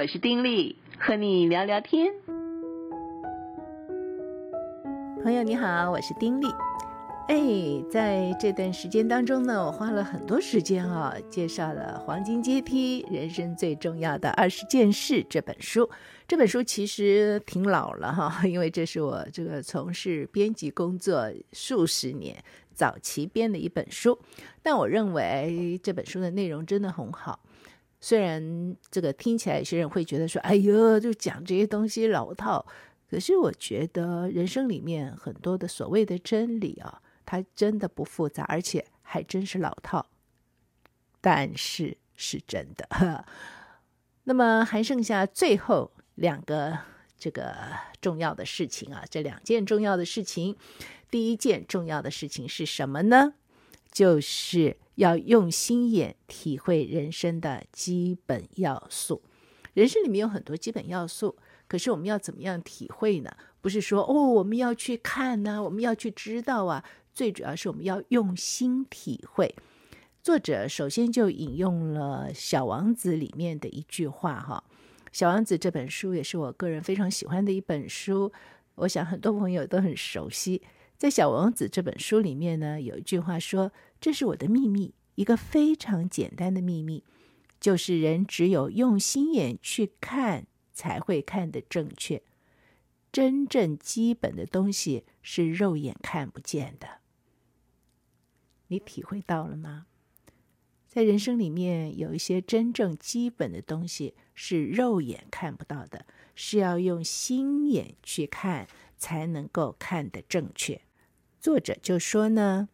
[0.00, 2.14] 我是丁力，和你聊聊天。
[5.24, 6.46] 朋友你好，我是丁力。
[7.26, 15.90] 哎，在这段时间当中呢，我花了很多时间啊，介绍了《黄金阶梯：人生最重要的二十件事》这本书。
[16.28, 22.36] 这本书其实挺老了哈， 因为这是我这个从事编辑工作数十年
[22.72, 24.16] 早期编的一本书。
[24.62, 27.40] 但我认为这本书的内容真的很好。
[28.00, 32.64] 虽然这个听起来有些人会觉得说：“哎呦，就讲这些东西老套。”
[33.10, 40.06] 可是我觉得人生里面很多的所谓的真理啊，它真的不复杂，而且还真是老套，
[41.20, 43.24] 但是是真的。
[44.24, 46.78] 那么还剩下最后两个
[47.18, 47.56] 这个
[48.00, 50.54] 重要的事情啊，这两件重要的事情，
[51.10, 53.32] 第一件重要的事情是什么呢？
[53.90, 54.76] 就是。
[54.98, 59.22] 要用心眼体会人生的基本要素。
[59.72, 61.36] 人生里面有很多基本要素，
[61.68, 63.30] 可是我们要怎么样体会呢？
[63.60, 66.84] 不是说哦，我们要去看呐，我们要去知道啊。
[67.14, 69.54] 最主要是我们要用心体会。
[70.20, 74.64] 作者首先就引用了《小王子》里面的一句话哈，
[75.12, 78.32] 《小王子》这本书也是我个人非常喜欢的一本书，
[78.74, 80.60] 我想很多朋友都很熟悉。
[80.98, 87.04] 在《小王子》这本书里面呢，有一句话说：“这是我的秘密，一个非常简单的秘密，
[87.60, 92.20] 就是人只有用心眼去看，才会看得正确。
[93.12, 96.98] 真正基本的东西是肉眼看不见的。”
[98.66, 99.86] 你体会到了吗？
[100.88, 110.80] 在人生里面，有一些真正基本的东西是肉眼看不到的，是要用心眼去看，才能够看得正确。
[111.48, 112.68] 作者就说呢，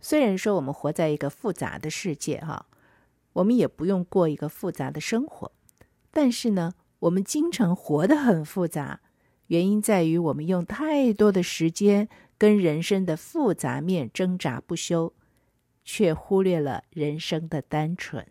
[0.00, 2.66] 虽然说我们活在一个复杂的世界哈，
[3.32, 5.50] 我们也不用过一个复杂的生活，
[6.12, 9.00] 但是呢，我们经常活得很复杂，
[9.48, 15.12] 原因在于我们用太多的时间跟人生的复杂面挣扎不休，
[15.84, 18.24] 却忽略了人生的单纯。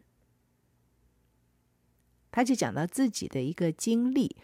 [2.31, 4.37] 他就讲到自己的一个经历，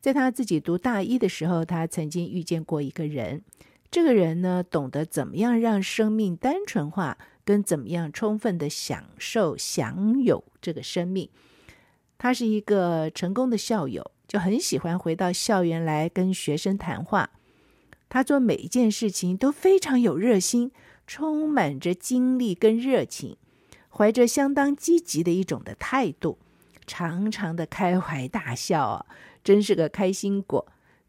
[0.00, 3.44] 在他自己读大一的时候，他曾经遇见过一个人。
[3.90, 11.30] 这个人呢，懂得怎么样让生命单纯化，跟怎么样充分的享受、享有这个生命。
[12.18, 17.30] 他是一个成功的校友，就很喜欢回到校园来跟学生谈话。
[18.10, 20.70] 他做每一件事情都非常有热心，
[21.06, 23.36] 充满着精力跟热情，
[23.88, 26.38] 怀着相当积极的一种的态度，
[26.86, 29.06] 常常的开怀大笑啊，
[29.42, 30.66] 真是个开心果，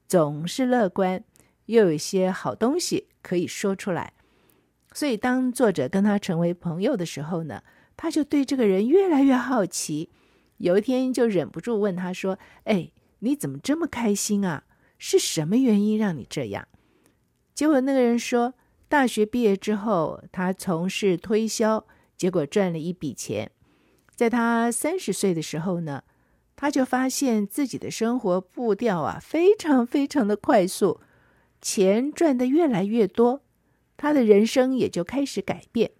[0.08, 1.24] 总是乐观。
[1.70, 4.14] 又有一些好东西可以说出来，
[4.92, 7.62] 所以当作者跟他成为朋友的时候呢，
[7.96, 10.10] 他就对这个人越来越好奇。
[10.58, 14.64] 有一天就忍不住问他说：“哎，你怎么这么开心啊？
[14.98, 16.68] 是什么原因让你这样？”
[17.54, 18.56] 结果那个人说
[18.90, 21.86] ：“大学毕业之后，他从事推销，
[22.18, 23.52] 结果赚了一笔钱。
[24.16, 26.04] 在他三十岁的时候呢，
[26.56, 31.00] 他就发现自己的生活步调啊，非常非常的快速。”
[31.62, 33.44] 钱赚得越来越多，
[33.98, 35.92] 他的人生也就开始改变。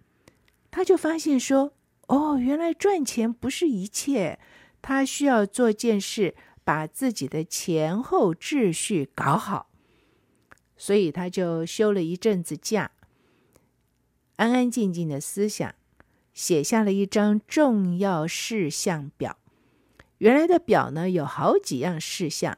[0.70, 1.74] 他就发现说
[2.08, 4.38] ：“哦，原来赚钱不是一切，
[4.80, 6.34] 他需要做件事，
[6.64, 9.70] 把自己的前后秩序搞好。”
[10.78, 12.92] 所以他就休了一阵子假，
[14.36, 15.74] 安安静静的思想，
[16.32, 19.36] 写下了一张重要事项表。
[20.18, 22.56] 原来的表呢，有好几样事项。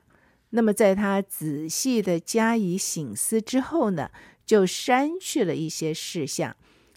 [0.54, 4.10] 那么，在他仔细的加以省思之后呢，
[4.44, 6.54] 就删去了一些事项，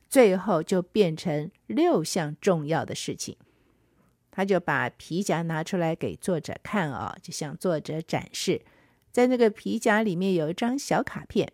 [0.09, 3.37] 最后就变成六项重要的事情。
[4.29, 8.61] 他就把皮夹拿出来给作者看、哦，就向作者展示，
[9.09, 11.53] 在那个皮夹里面有一张小卡片。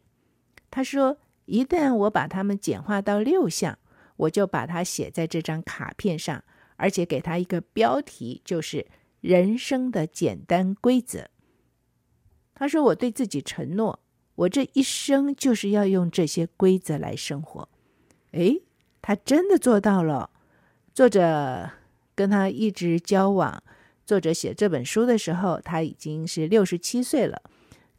[0.71, 3.77] 他说：“一旦我把它们简化到六项，
[4.17, 6.43] 我就把它写在这张卡片上，
[6.77, 8.87] 而且给它一个标题，就是
[9.21, 11.29] ‘人生的简单规则’。”
[12.61, 13.99] 他说：“我对自己承诺，
[14.35, 17.67] 我这一生就是要用这些规则来生活。”
[18.33, 18.61] 诶，
[19.01, 20.29] 他真的做到了。
[20.93, 21.71] 作者
[22.13, 23.63] 跟他一直交往，
[24.05, 27.41] 作者写这本书的时候，他已经是六十七岁了。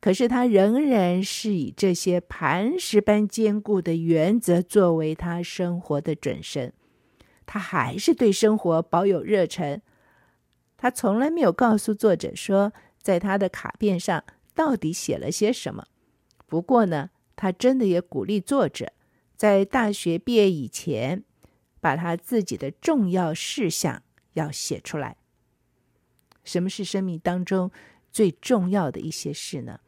[0.00, 6.72] 可是他仍然是以这些磐石般坚固的原则作为他生活的准绳。
[7.46, 9.82] 他还是对生活保有热忱。
[10.76, 14.22] 他从来没有告诉作者说，在他的卡片上。
[14.54, 15.86] 到底写了些什么？
[16.46, 18.92] 不过呢，他真的也鼓励作者
[19.36, 21.24] 在大学毕业以前，
[21.80, 24.02] 把他自己的重要事项
[24.34, 25.16] 要写出来。
[26.44, 27.70] 什么是生命当中
[28.10, 29.80] 最重要的一些事呢？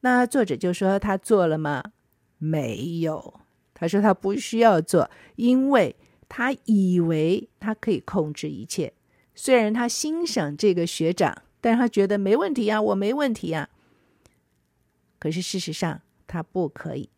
[0.00, 1.92] 那作者就说他做了吗？
[2.38, 3.40] 没有。
[3.74, 5.96] 他说他不需要做，因为
[6.28, 8.92] 他以为他可以控制一切。
[9.34, 13.68] 虽然他欣赏这个学长，但是他觉得没问题呀，我没问题呀。
[15.18, 17.10] 可是事实上他不可以。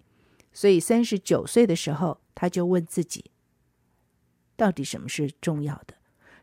[0.52, 3.30] 所以三十九岁的时候，他就问自己：
[4.56, 5.94] 到底什么是重要的？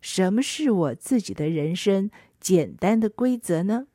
[0.02, 2.10] 什么是我自己的人生
[2.40, 3.88] 简单的规则呢？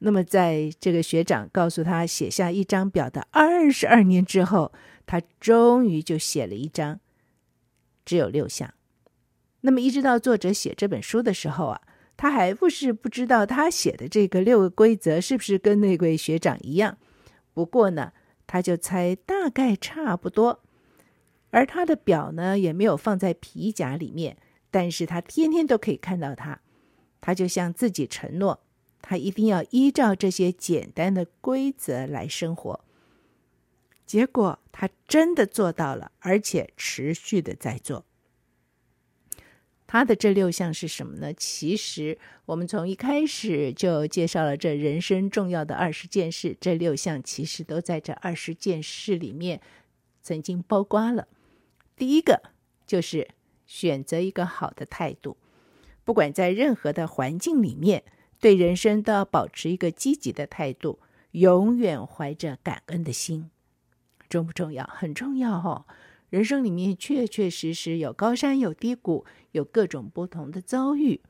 [0.00, 4.72] 那么，在这个学长告诉他写下一张表的二十二年之后，
[5.06, 7.00] 他终于就写了一张，
[8.04, 8.74] 只有六项。
[9.62, 11.80] 那么，一直到作者写这本书的时候啊，
[12.16, 16.96] 他还不是不知道他写的这个六个规则是不是跟那位学长一样。
[17.52, 18.12] 不过呢，
[18.46, 20.60] 他就猜大概差不多。
[21.50, 24.36] 而他的表呢，也没有放在皮夹里面，
[24.70, 26.60] 但是他天天都可以看到它。
[27.20, 28.60] 他就向自己承诺。
[29.00, 32.84] 他一定要依照这些简单的规则来生活。
[34.06, 38.04] 结果他真的做到了，而且持续的在做。
[39.94, 41.32] 他的这六项是什么呢？
[41.32, 49.60] 其实我们从一开始就介绍了这人生重要的二十件事，这六项其实都在这二十件事里面
[50.20, 51.28] 曾经包括了。
[51.94, 52.42] 第一个
[52.84, 53.28] 就是
[53.66, 55.36] 选择一个好的态度，
[56.02, 58.02] 不管在任何的环境里面。
[58.40, 60.98] 对人生都要保持一个积极的态度，
[61.30, 63.48] 永远怀着感恩的心，
[64.28, 64.84] 重不重要？
[64.92, 65.86] 很重要哦。
[66.34, 71.20] 人生里面确确实实有高山，有低谷，有各种不同的遭遇。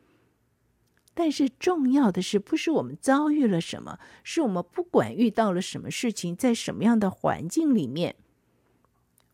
[1.12, 8.16] 但是重要的是，不是我们遭遇了什么，是我们不管遇到了什么事情，在什么样的环境里面，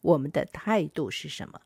[0.01, 1.61] 我们的态度是什么？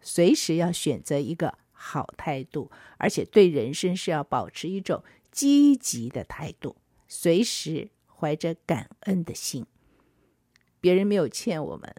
[0.00, 5.02] 随时要选择一个好态度，而且对人生是要保持一种。
[5.32, 6.76] 积极的态度，
[7.08, 9.66] 随时怀着感恩的心。
[10.80, 11.94] 别人没有欠我们，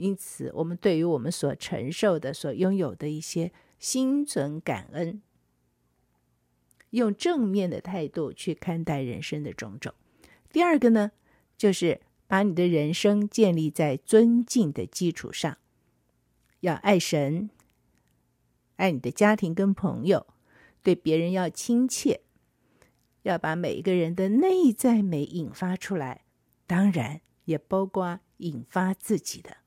[0.00, 5.20] 因此我们对于我们所承受的、所拥有的一些，心存感恩，
[6.90, 9.94] 用正面的态度去看待人生的种种。
[10.50, 11.12] 第二个呢，
[11.56, 15.58] 就是把你的人生建立在尊敬的基础上，
[16.60, 17.50] 要爱神，
[18.76, 20.26] 爱你的家庭跟朋友。
[20.82, 22.22] 对别人要亲切，
[23.24, 26.24] 要把每一个人的内在美引发出来，
[26.66, 29.58] 当然也包括引发自己的，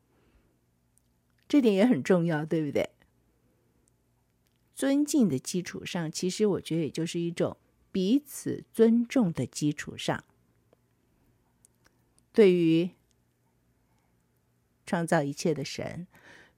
[1.53, 2.89] 这点也很重要，对不对？
[4.73, 7.57] 尊敬的基础上，其实我觉得也就是一种
[7.91, 10.23] 彼此尊重的基础上，
[12.31, 12.89] 对于
[14.87, 16.07] 创造一切的神，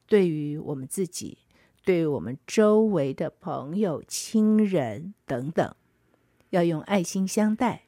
[0.08, 1.40] 对于我们自己。
[1.84, 5.76] 对我们周围的朋友、亲人等等，
[6.52, 7.84] 要用爱心相待。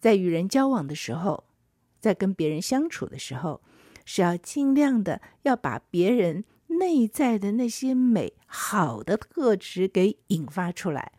[0.00, 1.44] 在与人交往的时候，
[2.00, 3.60] 在跟别人相处的时候，
[4.08, 11.12] 是要尽量的要把别人内在的那些美好的特质给引发出来，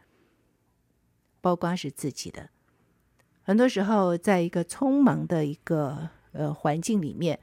[1.40, 2.50] 包括是自己的。
[3.44, 7.40] 很多时候，在一个匆忙的一个呃环境里面。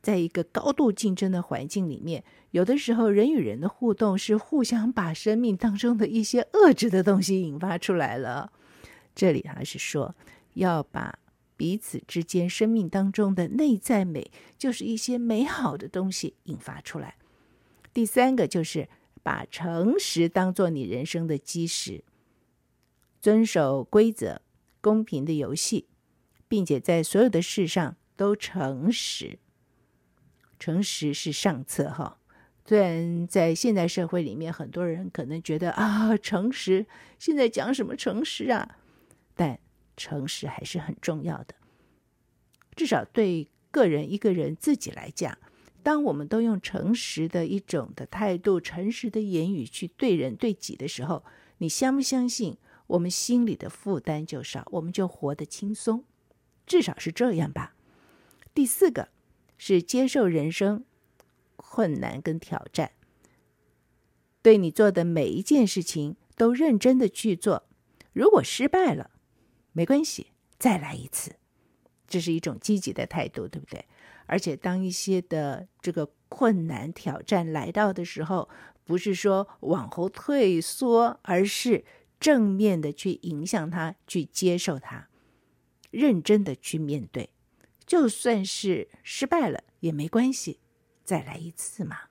[0.00, 2.22] 在一个高度竞争的环境里面，
[2.52, 8.52] 有的时候人与人的互动是互相把生命当中的一些恶质的东西引发出来了。
[9.12, 10.14] 这里还是说
[10.54, 11.18] 要把
[11.58, 17.16] 彼此之间生命当中的内在美，就是一些美好的东西引发出来。
[17.92, 18.88] 第三个就是
[19.24, 22.04] 把诚实当做你人生的基石，
[23.20, 24.40] 遵守规则，
[24.80, 25.88] 公平的游戏，
[26.46, 29.40] 并且在所有的事上都诚实。
[30.60, 32.18] 诚实是上策哈，
[32.64, 36.86] 虽然在现代社会里面，很多人可能觉得啊，诚实
[37.18, 38.78] 现在讲什么诚实啊？
[39.34, 39.58] 但
[39.98, 41.54] 诚实还是很重要的。
[42.74, 45.36] 至少对个人一个人自己来讲，
[45.82, 51.22] 当我们都用诚实的一种的态度、诚实的言语去对人对己的时候，
[51.58, 56.04] 你相不相信，我们心里的负担就少，我们就活得轻松，
[56.64, 57.74] 至少是这样吧。
[58.54, 59.10] 第四个。
[59.60, 60.84] 是接受人生
[61.56, 62.92] 困难跟挑战，
[64.40, 67.64] 对你做的每一件事情都认真的去做。
[68.12, 69.10] 如果失败了，
[69.72, 71.36] 没关系，再来一次，
[72.06, 73.84] 这是一种积极的态度，对不对？
[74.26, 78.48] 而且当一些的这个困难挑战来到的时候，
[78.84, 81.84] 不是说往后退缩，而是
[82.20, 85.08] 正面的去影响他，去接受他，
[85.90, 87.30] 认真的去面对。
[87.86, 90.60] 就算是失败了也没关系，
[91.04, 92.08] 再来一次嘛。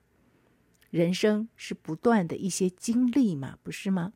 [0.90, 4.14] 人生是不断的一些经历嘛，不是吗？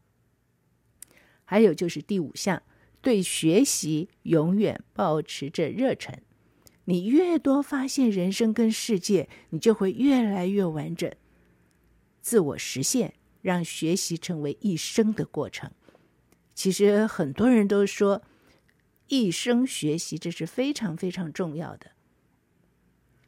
[1.45, 2.63] 还有就是第五项，
[3.03, 6.23] 对学习永远保持着热忱。
[6.85, 11.13] 你越多发现人生跟世界，你就会越来越完整。
[12.21, 15.71] 自我实现，让学习成为一生的过程。
[16.55, 18.23] 其实很多人都说，
[19.09, 21.93] 一生学习这是非常非常重要的。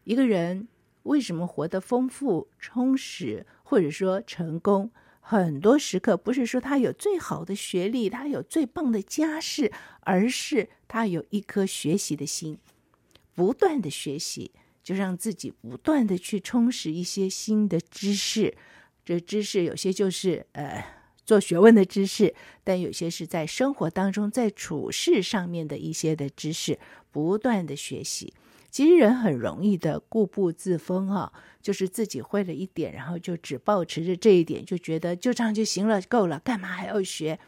[0.04, 0.68] 一个人
[1.04, 4.90] 为什么活得丰富、充实，或者说成功？
[5.26, 12.58] 很多时刻不是说他有最好的学历，他有最棒的家世，而是他有一颗学习的心，
[13.34, 14.50] 不断的学习，
[14.82, 18.54] 就让自己不断的去充实一些新的知识。
[19.02, 20.84] 这知识有些就是呃
[21.24, 26.78] 做学问的知识，但有些是在生活当中，在处事上面的一些的知识，
[27.10, 28.34] 不断的学习。
[28.74, 37.38] 其实人很容易的固步自封啊，就是自己会了一点，然后就只保持着这一点，就觉得就这样就行了，够了，干嘛还要学？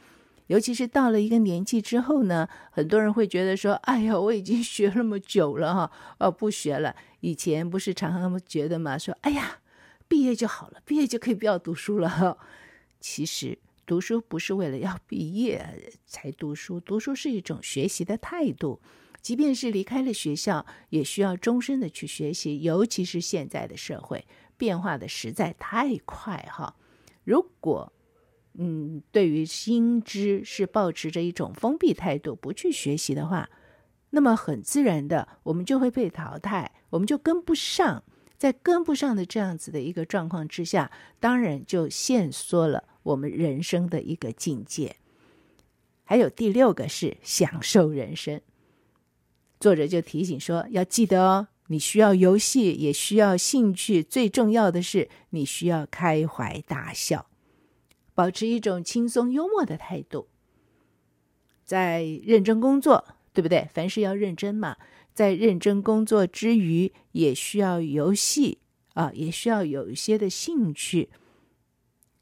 [0.46, 5.90] 尤其是到了一个年纪之后呢，很多人会觉得说：“哎呀，我已经学那么久了哈，
[6.20, 9.58] 哦，不学了。”以前不是常常觉得嘛，说：“哎呀，
[10.06, 12.38] 毕业就好了，毕业就可以不要读书了。”哈，
[13.00, 18.80] 其实读书不是为了要毕业才读书，读书是一种学习的态度。
[19.26, 22.62] 即便是离开了学校，也需要终身的去学习。
[22.62, 24.24] 尤其是现在的社会
[24.56, 26.76] 变化的实在太快哈。
[27.24, 27.92] 如果
[28.54, 33.50] 嗯，对于新知是抱持着一种封闭态度，不去学习的话，
[34.10, 38.04] 那么很自然的，我们就会被淘汰，我们就跟不上。
[38.38, 44.94] 在跟不上的这样子的一个状况之下，当然就限缩了我们人生的一个境界。
[46.04, 48.40] 还有第六个是享受人生。
[49.58, 57.26] 作者就提醒说：“要记得哦，你需要游戏，也需要兴趣，最重要的是你需要开怀大笑，
[58.14, 60.28] 保持一种轻松幽默的态度。
[61.64, 63.68] 在认真工作，对不对？
[63.72, 64.76] 凡事要认真嘛。
[65.12, 68.58] 在认真工作之余，也需要游戏
[68.92, 71.08] 啊，也需要有一些的兴趣，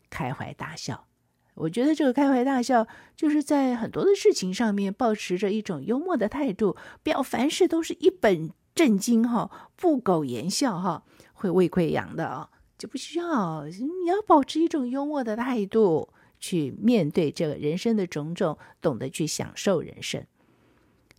[0.09, 1.09] 开怀大笑。”
[1.55, 13.67] 我觉得这个开怀大笑，就是在很多的事情上面保持着一种幽默的态度，不要凡事都是一本正经哈，不苟言笑哈，会胃溃疡的啊，就不需要。
[13.67, 16.09] 你要保持一种幽默的态度
[16.41, 20.25] 去面对这个人生的种种，懂得去享受人生。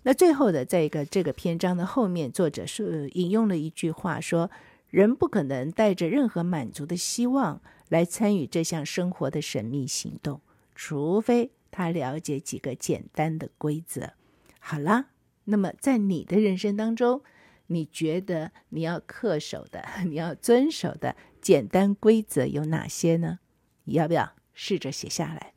[0.04, 4.51] 那最后的，在一个这个篇章的后面，作者是引用了一句话说
[4.92, 10.42] ：“人不可能带着任何满足的希望。”来参与这项生活的神秘行动，
[10.74, 14.13] 除非他了解几个简单的规则。
[14.60, 15.10] 好啦，
[15.46, 17.22] 那么在你的人生当中，
[17.68, 23.39] 你觉得你要恪守的、 你要遵守的简单规则有哪些呢？
[23.84, 25.54] 你要不要试着写下来？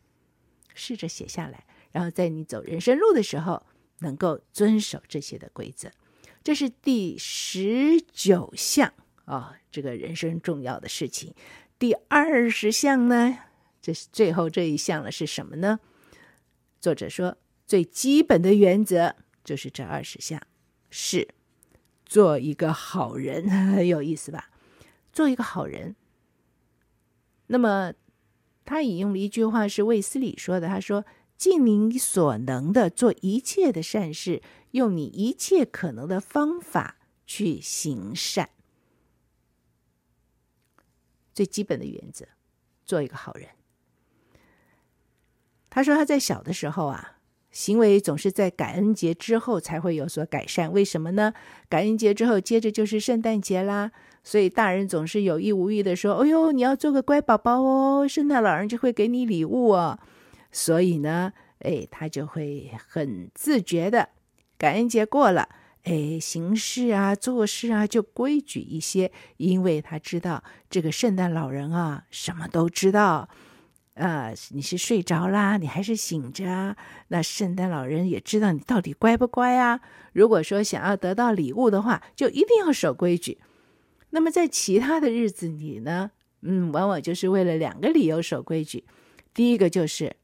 [0.75, 3.67] 试着写下来，然后在你走人生路的时候，
[4.01, 5.91] 能够遵守这些的规则。
[6.45, 8.93] 这是第十九项
[9.25, 11.35] 啊、这个人生重要的事情。
[11.79, 13.39] 第二十项呢，
[13.81, 15.79] 这是最后这一项了，是什么呢？
[16.81, 20.43] 作者说，最基本的原则就是这二十项，
[20.91, 21.29] 是
[22.05, 24.51] 做一个好人，很有意思吧？
[25.13, 25.95] 做一个好人。
[27.47, 27.93] 那么
[28.65, 31.05] 他引用了一句话，是卫斯理说的，他说
[31.39, 34.43] ：“尽你所能的做一切的善事，
[34.73, 38.51] 用你一切可能的方法去行善。”
[41.39, 42.27] 最基本的原则，
[42.85, 43.47] 做一个好人。
[45.71, 47.19] 他说他在小的时候啊，
[47.53, 50.73] 行为总是在感恩节之后才会有所改善。
[50.73, 51.33] 为什么呢？
[51.69, 53.93] 感恩节之后接着就是圣诞节啦，
[54.25, 59.97] 所以大人总是有意无意的说：“哎呦，你要做个乖宝宝哦，圣诞老人就会给你礼物哦。”
[60.51, 64.09] 所以呢，哎，他就会很自觉的，
[64.59, 65.49] 感恩节过了。
[65.85, 73.29] 哎，行事啊，做事啊，就规矩一些，因为他知道这个圣诞老人啊，什么都知道。
[73.95, 76.77] 啊，你是睡着啦，你还是醒着啊？
[77.09, 79.81] 那圣诞老人也知道你到底乖不乖啊？
[80.13, 83.39] 如果说想要得到礼物的话，就一定要守规矩。
[84.11, 88.85] 那么在其他的日子里呢，嗯，往往就是为了两个理由守规矩。
[89.35, 90.15] 第一个就是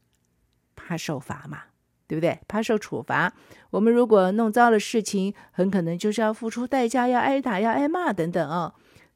[0.75, 1.63] 怕受罚嘛。
[2.07, 2.39] 对不对？
[2.47, 3.33] 怕受处罚。
[3.71, 8.73] 我们如果弄糟了事情，很可能就是要付出代价，要挨打，要挨骂等等哦。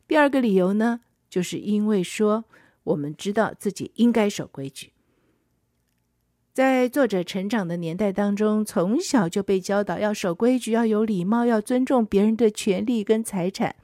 [0.07, 2.45] 第二个理由呢，就是因为说
[2.83, 4.91] 我们知道自己应该守规矩。
[6.51, 13.75] 在作者成长的年代当中，从小就被教导要守规矩，要有礼貌，要尊重别人的权利跟财产。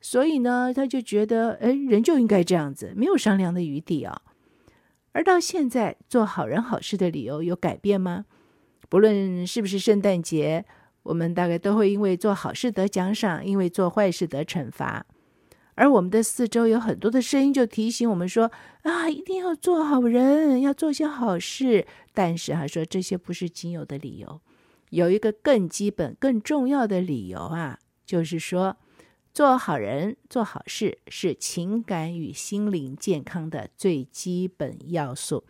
[0.00, 4.20] 所以呢，他就觉得，哎，人就应该这样子，没有商量的余地啊。
[5.14, 8.24] 而到现在，做好人好事的理由有改变吗？
[8.88, 10.64] 不论是不是圣诞节，
[11.04, 15.06] 我们大概都会因为做好事得奖赏，因为做坏事得惩罚。
[15.76, 18.50] 而我们的四周有很多的声音，就提醒我们说：
[18.82, 21.86] 啊，一定要做好人，要做些好事。
[22.12, 24.40] 但是他说这些不是仅有的理由，
[24.90, 28.76] 有一个更基本、更重要的理由啊，就是说，
[29.34, 35.44] 做好人、做好事是情感与心灵健康的最基本要素。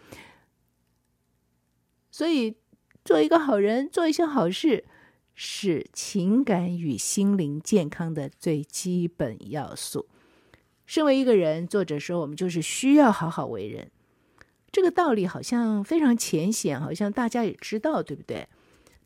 [2.11, 2.57] 所以，
[3.05, 4.85] 做一个好人，做一些好事。
[5.37, 10.07] 是情感与心灵健康的最基本要素。
[10.87, 13.91] 身为一个人，作者说我们就是需要好好为人。
[14.71, 18.47] 这个道理好像非常浅显，好像大家也知道，对不对？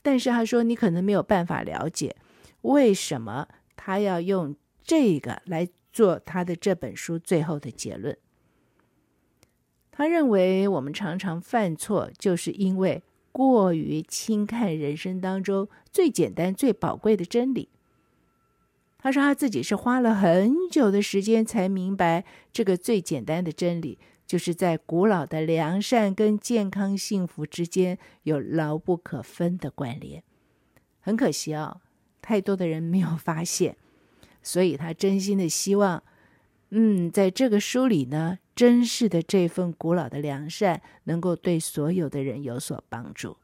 [0.03, 2.15] 但是他说你可能没有办法了解，
[2.61, 4.55] 为什么他要用
[4.89, 8.19] 这个来做他的这本书最后的结论。
[9.93, 13.05] 他认为我们常常犯错，就是因为。
[13.31, 17.69] 过于轻看人生当中最简单、最宝贵的真理。
[18.99, 30.25] 他说他自己是花了很久的时间才明白，这个最简单的真理，就是在古老的良善跟健康幸福之间有牢不可分的关联。
[30.99, 31.81] 很可惜、哦，
[32.21, 33.77] 太多的人没有发现，
[34.43, 36.03] 所以他真心的希望，
[36.71, 38.39] 嗯，在这个书里呢。
[38.59, 43.37] 珍视的这份古老的良善，能够对所有的人有所帮助，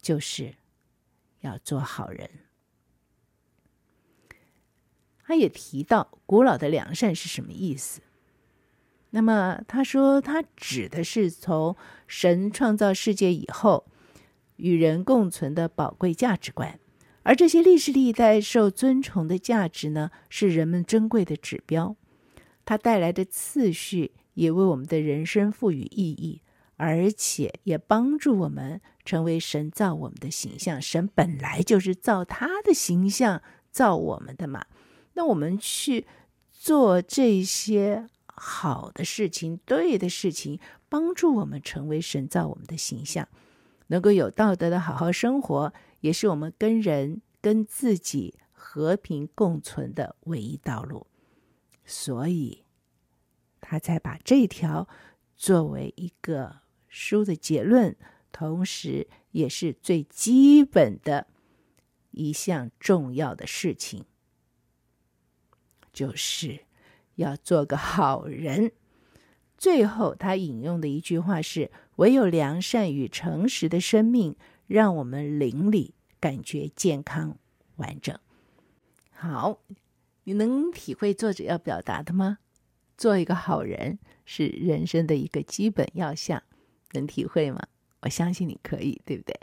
[0.00, 0.54] 就是
[1.40, 2.30] 要做好人。
[5.24, 8.00] 他也提到古老的良善是什么意思。
[9.10, 11.76] 那么他说，他指的是从
[12.06, 13.88] 神创造世界以后，
[14.54, 16.78] 与人共存的宝贵价值观，
[17.24, 21.96] 而这些历史历代受尊崇的价值呢，是人们珍贵的指标。
[22.64, 24.12] 它带来的次序。
[24.34, 26.42] 也为我们的人生赋予意义，
[26.76, 30.82] 而且也帮助我们成为神造我们的形象。
[30.82, 34.64] 神本来就是造他的形象造我们的嘛。
[35.12, 36.04] 那我们去
[36.50, 40.58] 做这些好的事情、对的事情，
[40.88, 43.28] 帮助我们成为神造我们的形象，
[43.86, 45.72] 能够有道德的好好生活，
[46.04, 51.06] 也是我们跟人、跟自己和平共存的唯一道路。
[51.84, 52.60] 所以。
[53.66, 54.86] 他才把这条
[55.34, 57.96] 作为一个书的结论，
[58.30, 61.26] 同时也是最基本的
[62.10, 64.04] 一项重要的事情，
[65.94, 66.66] 就是
[67.14, 68.72] 要做个好人。
[69.56, 74.36] 最后，他引用的一句话是：“唯有良善与诚实的生命，
[74.66, 75.93] 让我们邻里
[76.24, 77.36] 感觉健康
[77.76, 78.18] 完整。”
[79.12, 79.58] 好，
[80.22, 82.38] 你能体会作者要表达的吗？
[82.96, 86.42] 做一个好人是人生的一个基本要项，
[86.92, 87.60] 能体会吗？
[88.00, 89.38] 我相信你可以，对不对？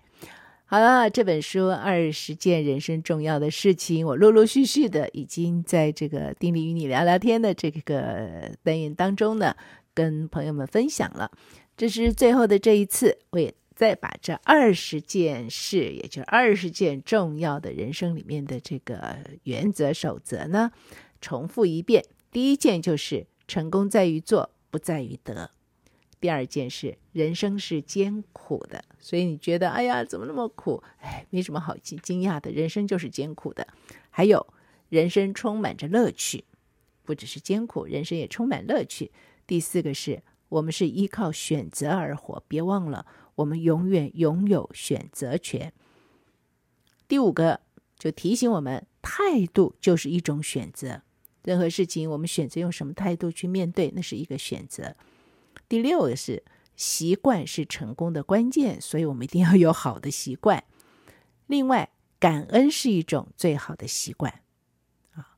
[0.66, 9.56] 好了，这本书二十件人生重要的事情，我陆陆续续的已经在这个丁莉与你聊聊天的这个单元当中呢，
[9.94, 11.30] 跟朋友们分享了。
[11.78, 20.72] 这是最后的这一次，我也再把这二十件事，也就二十件重要的人生里面的这个原则守则呢，
[21.20, 22.06] 重复一遍。
[22.32, 23.26] 第一件就是。
[23.48, 25.52] 成功在于做，不在于得。
[26.22, 30.82] 第二件事，人生是艰苦的，所以你觉得，哎呀，怎么那么苦？
[31.00, 33.68] 哎，没什么好惊惊讶的，人生就是艰苦的。
[34.10, 34.54] 还有，
[34.88, 36.46] 人生充满着乐趣，
[37.04, 39.12] 不只是艰苦，人生也充满乐趣。
[39.46, 45.74] 第四个是，我们是依靠选择而活，别忘了，我们永远拥有选择权。
[47.08, 47.62] 第五个，
[47.98, 51.02] 就提醒我们，态度就是一种选择。
[51.44, 54.96] 任何事情，我们选择用什么态度去面对，那是一个选择。
[55.68, 56.44] 第六个是
[56.76, 60.64] 习惯是成功的关键，所以我们一定要有好的习惯。
[61.48, 61.90] 另外，
[62.20, 64.42] 感恩是一种最好的习惯。
[65.14, 65.36] 啊，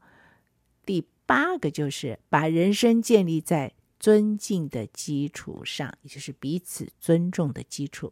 [0.86, 8.12] 第八个就是把人生建立在尊敬的基础上，也就是彼此尊重的基础。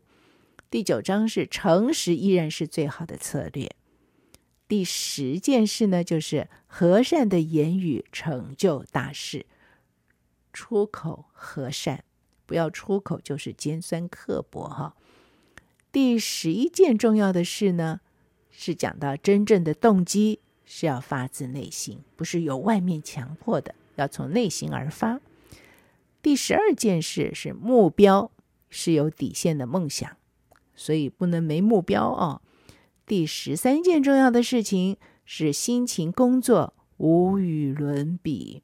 [0.70, 3.70] 第九章是诚实依然是最好的策略。
[4.70, 9.46] 第十件事呢，就是和善的言语成就大事。
[10.54, 12.06] 出口和善，
[12.46, 14.96] 不要出口就是尖酸刻薄哈。
[15.92, 18.00] 第十一件重要的事呢，
[18.50, 25.20] 是讲到真正的动机是要发自内心，不是由外面强迫的，要从内心而发。
[26.22, 28.32] 第十二件事是目标
[28.70, 30.18] 是有底线的梦想，
[30.76, 32.42] 所以不能没目标哦。
[33.06, 38.64] 第十三件重要的事情是辛勤工作，无与伦比。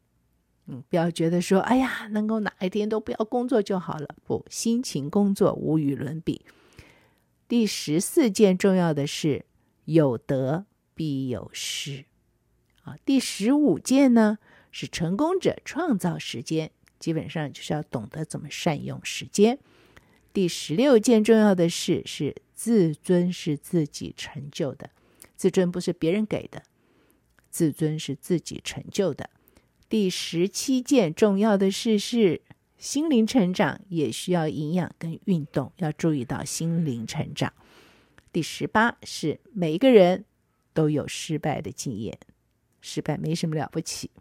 [0.68, 4.16] 嗯，不要觉得说，哎呀，能够哪一天都不要工作就好了。
[4.24, 6.46] 不，辛勤工作无与伦比。
[7.48, 9.46] 第十四件重要的事，
[9.86, 12.06] 有得必有失。
[12.84, 14.40] 啊，第十五件呢，
[14.72, 19.58] 是成功者创造时间，基本上就是要懂得怎么善用时间。
[20.34, 24.92] 第十六件重要的事是自尊是自己成就的，
[25.36, 26.64] 自尊不是别人给的，
[27.50, 29.30] 自尊是自己成就的。
[29.90, 32.42] 第十七件重要的事是
[32.78, 37.52] 心灵成长，也需要营养跟运动，要注意到心灵成长。
[38.32, 40.26] 第十八是每一个人
[40.74, 42.20] 都有失败的经验，
[42.82, 44.12] 失败没什么了不起。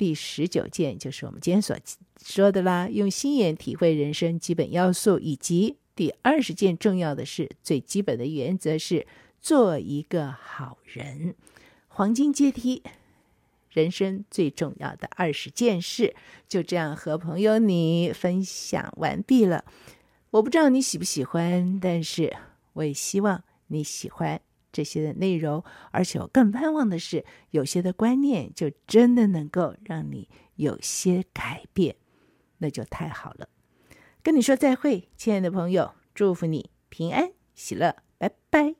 [0.00, 1.76] 第十九件就是我们今天所
[2.24, 9.06] 说的啦，用心眼体会人生基本要素，以及第二十件重要的事，最基本的原则是
[9.42, 11.34] 做一个好人，
[11.88, 12.82] 黄金阶梯。
[13.72, 16.16] 人生最重要的二十件事，
[16.48, 19.66] 就这样和朋友你分享完毕了。
[20.30, 22.34] 我不知道你喜不喜欢，但是
[22.72, 24.40] 我也希望你喜欢
[24.72, 25.62] 这些的内容。
[25.90, 31.96] 而且我更盼望的是，有些的观念就真的能够让你有些改变，
[32.58, 33.48] 那就太好了。
[34.22, 38.79] 跟你说再会，亲爱的朋友，祝福你平安喜乐，拜拜。